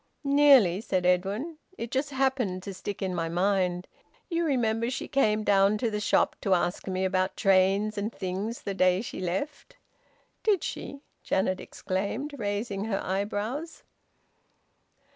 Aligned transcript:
"Nearly!" 0.23 0.81
said 0.81 1.05
Edwin. 1.05 1.59
"It 1.77 1.91
just 1.91 2.09
happened 2.09 2.63
to 2.63 2.73
stick 2.73 3.03
in 3.03 3.13
my 3.13 3.29
mind. 3.29 3.87
You 4.31 4.45
remember 4.45 4.89
she 4.89 5.07
came 5.07 5.43
down 5.43 5.77
to 5.77 5.91
the 5.91 5.99
shop 5.99 6.35
to 6.41 6.55
ask 6.55 6.87
me 6.87 7.05
about 7.05 7.37
trains 7.37 7.99
and 7.99 8.11
things 8.11 8.63
the 8.63 8.73
day 8.73 9.01
she 9.03 9.19
left." 9.21 9.77
"Did 10.41 10.63
she?" 10.63 11.01
Janet 11.21 11.59
exclaimed, 11.61 12.33
raising 12.39 12.85
her 12.85 12.99
eyebrows. 13.05 13.83